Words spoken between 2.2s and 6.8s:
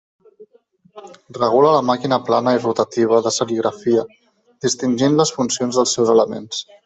plana i rotativa de serigrafia, distingint les funcions dels seus elements.